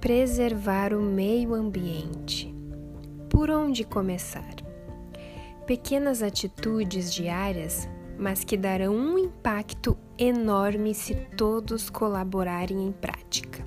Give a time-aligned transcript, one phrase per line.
[0.00, 2.54] Preservar o meio ambiente.
[3.28, 4.54] Por onde começar?
[5.66, 7.86] Pequenas atitudes diárias,
[8.18, 13.62] mas que darão um impacto enorme se todos colaborarem em prática.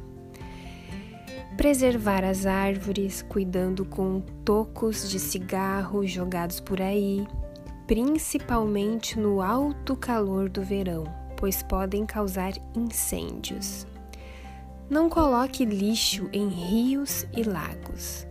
[1.56, 7.28] Preservar as árvores, cuidando com tocos de cigarro jogados por aí,
[7.86, 11.04] principalmente no alto calor do verão,
[11.38, 13.86] pois podem causar incêndios.
[14.94, 18.28] Não coloque lixo em rios e lagos.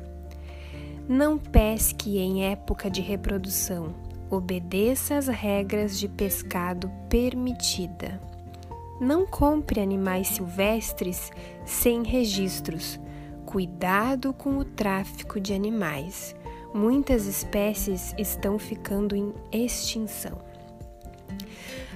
[1.09, 3.93] Não pesque em época de reprodução.
[4.31, 8.21] Obedeça às regras de pescado permitida.
[9.01, 11.33] Não compre animais silvestres
[11.67, 13.01] sem registros.
[13.45, 16.33] Cuidado com o tráfico de animais.
[16.73, 20.52] Muitas espécies estão ficando em extinção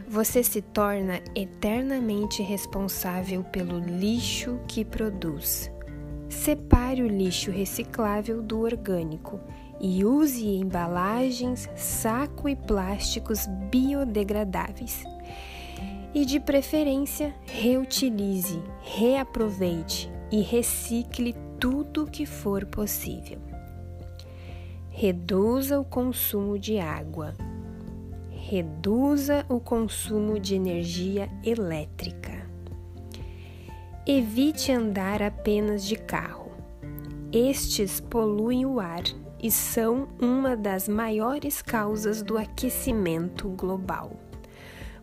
[0.08, 5.70] você se torna eternamente responsável pelo lixo que produz.
[6.28, 9.40] Separe o lixo reciclável do orgânico
[9.80, 15.04] e use embalagens, saco e plásticos biodegradáveis.
[16.14, 23.38] E de preferência, reutilize, reaproveite e recicle tudo que for possível.
[24.88, 27.34] Reduza o consumo de água
[28.48, 32.48] reduza o consumo de energia elétrica.
[34.06, 36.52] Evite andar apenas de carro.
[37.32, 39.02] Estes poluem o ar
[39.42, 44.12] e são uma das maiores causas do aquecimento global.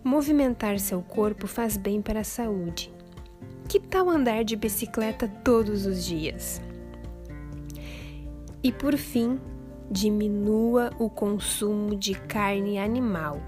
[0.02, 2.94] Movimentar seu corpo faz bem para a saúde.
[3.68, 6.62] Que tal andar de bicicleta todos os dias?
[8.64, 9.38] E por fim,
[9.90, 13.40] diminua o consumo de carne animal.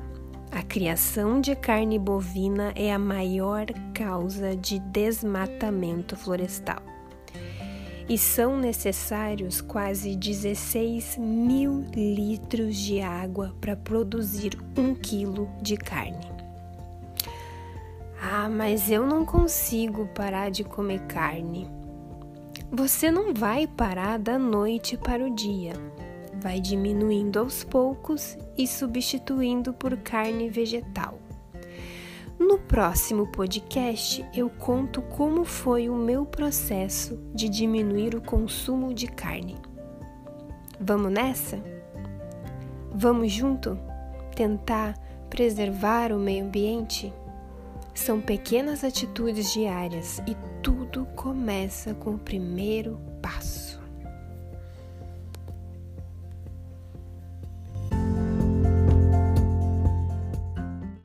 [0.51, 6.81] A criação de carne bovina é a maior causa de desmatamento florestal.
[8.07, 16.31] E são necessários quase 16 mil litros de água para produzir um quilo de carne.
[18.21, 21.67] Ah, mas eu não consigo parar de comer carne.
[22.71, 25.73] Você não vai parar da noite para o dia
[26.45, 31.17] vai diminuindo aos poucos e substituindo por carne vegetal.
[32.37, 39.07] No próximo podcast, eu conto como foi o meu processo de diminuir o consumo de
[39.07, 39.55] carne.
[40.79, 41.59] Vamos nessa?
[42.91, 43.75] Vamos junto
[44.35, 44.93] tentar
[45.31, 47.11] preservar o meio ambiente?
[47.91, 53.64] São pequenas atitudes diárias e tudo começa com o primeiro passo.